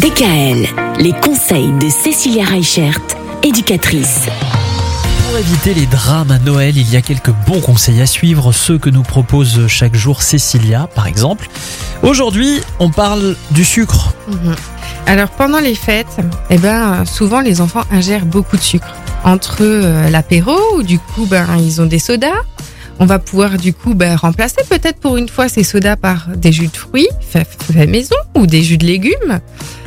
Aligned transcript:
DKL, 0.00 0.66
les 0.98 1.12
conseils 1.12 1.72
de 1.78 1.90
Cécilia 1.90 2.46
Reichert, 2.46 2.98
éducatrice. 3.42 4.28
Pour 5.26 5.36
éviter 5.36 5.74
les 5.74 5.84
drames 5.84 6.30
à 6.30 6.38
Noël, 6.38 6.74
il 6.78 6.90
y 6.90 6.96
a 6.96 7.02
quelques 7.02 7.34
bons 7.46 7.60
conseils 7.60 8.00
à 8.00 8.06
suivre, 8.06 8.50
ceux 8.52 8.78
que 8.78 8.88
nous 8.88 9.02
propose 9.02 9.66
chaque 9.66 9.94
jour 9.94 10.22
Cécilia, 10.22 10.88
par 10.94 11.06
exemple. 11.06 11.50
Aujourd'hui, 12.02 12.62
on 12.78 12.88
parle 12.88 13.36
du 13.50 13.62
sucre. 13.62 14.14
Mhm. 14.28 14.56
Alors 15.04 15.28
pendant 15.28 15.60
les 15.60 15.74
fêtes, 15.74 16.16
eh 16.48 16.56
ben, 16.56 17.04
souvent 17.04 17.42
les 17.42 17.60
enfants 17.60 17.84
ingèrent 17.90 18.24
beaucoup 18.24 18.56
de 18.56 18.62
sucre. 18.62 18.94
Entre 19.24 19.58
euh, 19.60 20.08
l'apéro, 20.08 20.56
où 20.76 20.82
du 20.82 20.98
coup 20.98 21.26
ben, 21.26 21.46
ils 21.58 21.82
ont 21.82 21.86
des 21.86 21.98
sodas, 21.98 22.40
on 23.00 23.06
va 23.06 23.18
pouvoir 23.18 23.56
du 23.56 23.72
coup 23.72 23.94
ben, 23.94 24.14
remplacer 24.14 24.62
peut-être 24.68 25.00
pour 25.00 25.16
une 25.16 25.28
fois 25.28 25.48
ces 25.48 25.64
sodas 25.64 25.96
par 25.96 26.28
des 26.36 26.52
jus 26.52 26.68
de 26.68 26.76
fruits 26.76 27.08
faits 27.20 27.48
fait 27.72 27.86
maison 27.86 28.16
ou 28.36 28.46
des 28.46 28.62
jus 28.62 28.76
de 28.76 28.86
légumes. 28.86 29.40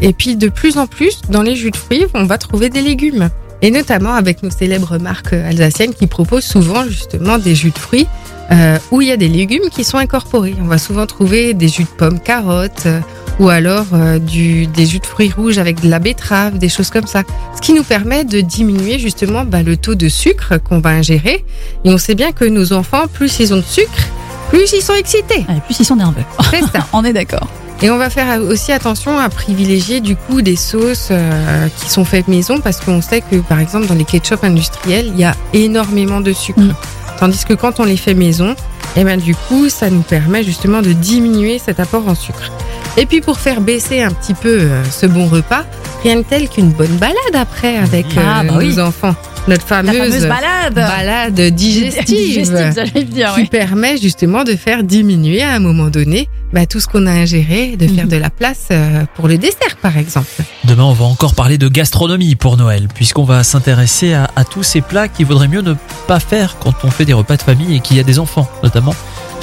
Et 0.04 0.12
puis 0.12 0.36
de 0.36 0.50
plus 0.50 0.78
en 0.78 0.86
plus, 0.86 1.22
dans 1.30 1.42
les 1.42 1.56
jus 1.56 1.72
de 1.72 1.78
fruits, 1.78 2.06
on 2.14 2.26
va 2.26 2.38
trouver 2.38 2.70
des 2.70 2.82
légumes. 2.82 3.30
Et 3.62 3.72
notamment 3.72 4.14
avec 4.14 4.44
nos 4.44 4.52
célèbres 4.52 4.98
marques 5.00 5.32
alsaciennes 5.32 5.94
qui 5.94 6.08
proposent 6.08 6.44
souvent 6.44 6.84
justement 6.84 7.38
des 7.38 7.56
jus 7.56 7.72
de 7.72 7.78
fruits 7.78 8.08
euh, 8.52 8.78
où 8.92 9.02
il 9.02 9.08
y 9.08 9.12
a 9.12 9.18
des 9.18 9.30
légumes 9.30 9.70
qui 9.72 9.86
sont 9.86 9.98
incorporés. 9.98 10.54
On 10.62 10.66
va 10.66 10.78
souvent 10.78 11.06
trouver 11.06 11.54
des 11.54 11.70
jus 11.70 11.84
de 11.84 11.90
pommes, 11.90 12.20
carottes, 12.20 12.86
euh, 12.88 13.00
ou 13.40 13.48
alors 13.48 13.86
euh, 13.94 14.20
du, 14.20 14.68
des 14.68 14.86
jus 14.86 15.00
de 15.00 15.06
fruits 15.06 15.32
rouges 15.36 15.58
avec 15.58 15.80
de 15.80 15.90
la 15.90 16.00
betterave, 16.00 16.58
des 16.58 16.68
choses 16.68 16.90
comme 16.90 17.08
ça. 17.08 17.24
Ce 17.56 17.62
qui 17.62 17.72
nous 17.72 17.84
permet 17.84 18.26
de 18.26 18.42
diminuer 18.42 19.00
justement 19.00 19.46
bah, 19.46 19.64
le 19.64 19.78
taux 19.78 19.96
de 19.96 20.10
sucre 20.10 20.58
qu'on 20.58 20.80
va 20.80 20.90
ingérer. 20.90 21.46
Et 21.86 21.90
on 21.90 21.98
sait 21.98 22.16
bien 22.16 22.34
que 22.34 22.44
nos 22.44 22.74
enfants, 22.74 23.08
plus 23.08 23.40
ils 23.40 23.54
ont 23.54 23.58
de 23.58 23.62
sucre, 23.62 24.10
plus 24.50 24.74
ils 24.74 24.82
sont 24.82 24.96
excités. 24.96 25.40
Et 25.40 25.62
plus 25.66 25.80
ils 25.80 25.86
sont 25.86 25.96
nerveux. 25.96 26.24
C'est 26.52 26.60
ça. 26.60 26.86
On 26.94 27.06
est 27.06 27.14
d'accord. 27.14 27.48
Et 27.84 27.92
on 27.92 27.98
va 27.98 28.10
faire 28.10 28.42
aussi 28.42 28.72
attention 28.72 29.20
à 29.20 29.28
privilégier 29.28 30.00
du 30.00 30.16
coup 30.16 30.42
des 30.42 30.56
sauces 30.56 31.10
euh, 31.12 31.68
qui 31.78 31.90
sont 31.90 32.06
faites 32.06 32.30
maison 32.30 32.62
parce 32.62 32.80
qu'on 32.80 33.02
sait 33.02 33.20
que 33.20 33.36
par 33.42 33.60
exemple 33.60 33.88
dans 33.88 33.94
les 33.94 34.06
ketchup 34.06 34.42
industriels, 34.46 35.08
il 35.14 35.20
y 35.20 35.26
a 35.26 35.36
énormément 35.52 36.22
de 36.22 36.32
sucre. 36.32 36.62
Mm. 36.62 36.74
Tandis 37.20 37.44
que 37.44 37.54
quand 37.54 37.82
on 37.82 37.84
les 37.84 37.98
fait 37.98 38.14
maison, 38.14 38.56
eh 38.96 39.04
ben 39.04 39.20
du 39.20 39.36
coup, 39.36 39.68
ça 39.68 39.90
nous 39.90 40.02
permet 40.02 40.44
justement 40.46 40.82
de 40.82 40.94
diminuer 40.94 41.60
cet 41.60 41.82
apport 41.82 42.08
en 42.08 42.16
sucre. 42.16 42.52
Et 42.96 43.06
puis 43.06 43.20
pour 43.20 43.38
faire 43.40 43.60
baisser 43.60 44.02
un 44.02 44.12
petit 44.12 44.34
peu 44.34 44.60
euh, 44.62 44.84
ce 44.90 45.06
bon 45.06 45.28
repas, 45.28 45.66
rien 46.04 46.16
de 46.18 46.22
tel 46.24 46.48
qu'une 46.48 46.70
bonne 46.72 46.96
balade 46.98 47.16
après 47.36 47.76
avec 47.76 48.06
Ah, 48.18 48.42
euh, 48.42 48.44
bah 48.48 48.54
nos 48.54 48.60
oui. 48.60 48.80
enfants. 48.80 49.16
Notre 49.48 49.66
fameuse, 49.68 49.98
fameuse 49.98 50.26
balade. 50.28 50.74
balade 50.74 51.42
digestive, 51.54 52.06
Digestive, 52.08 53.10
dire, 53.10 53.34
qui 53.36 53.42
ouais. 53.42 53.48
permet 53.48 53.98
justement 53.98 54.44
de 54.46 54.56
faire 54.56 54.84
diminuer 54.84 55.42
à 55.42 55.52
un 55.54 55.60
moment 55.60 55.90
donné 55.90 56.30
bah, 56.54 56.66
tout 56.66 56.80
ce 56.80 56.88
qu'on 56.88 57.06
a 57.08 57.12
ingéré, 57.12 57.76
de 57.76 57.86
faire 57.88 58.06
Mhm. 58.06 58.12
de 58.12 58.18
la 58.18 58.30
place 58.30 58.68
euh, 58.72 59.04
pour 59.16 59.28
le 59.28 59.38
dessert 59.38 59.76
par 59.82 59.98
exemple. 59.98 60.30
Demain, 60.64 60.84
on 60.84 60.94
va 60.94 61.04
encore 61.06 61.36
parler 61.36 61.58
de 61.58 61.68
gastronomie 61.68 62.36
pour 62.36 62.56
Noël, 62.56 62.88
puisqu'on 62.94 63.26
va 63.26 63.44
s'intéresser 63.44 64.14
à, 64.14 64.30
à 64.38 64.46
tous 64.46 64.64
ces 64.64 64.80
plats 64.80 65.10
qu'il 65.10 65.26
vaudrait 65.26 65.50
mieux 65.50 65.62
ne 65.62 65.74
pas 66.08 66.22
faire 66.22 66.56
quand 66.60 66.74
on 66.86 66.90
fait 66.92 67.04
des 67.06 67.14
repas 67.14 67.36
de 67.36 67.42
famille 67.42 67.76
et 67.76 67.80
qu'il 67.82 67.98
y 67.98 68.00
a 68.00 68.04
des 68.04 68.20
enfants, 68.20 68.50
notamment. 68.64 68.96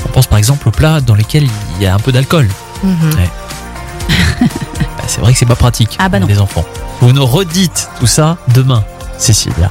On 0.07 0.09
pense 0.09 0.27
par 0.29 0.39
exemple 0.39 0.67
aux 0.67 0.73
plats 0.73 1.03
dans 1.03 1.15
lesquels 1.15 1.47
il 1.77 1.83
y 1.83 1.87
a 1.87 1.95
un 1.95 1.99
peu 1.99 2.11
d'alcool. 2.13 2.49
Mhm. 2.83 2.95
Bah, 4.97 5.05
c'est 5.07 5.21
vrai 5.21 5.33
que 5.33 5.39
c'est 5.39 5.47
pas 5.47 5.57
pratique 5.57 5.97
Ah 5.99 6.09
bah 6.09 6.19
pour 6.19 6.27
non. 6.29 6.35
les 6.35 6.41
enfants. 6.41 6.65
Vous 7.03 7.13
nous 7.13 7.27
redites 7.27 7.89
tout 7.99 8.07
ça 8.07 8.39
demain, 8.55 8.83
Cécilia. 9.19 9.71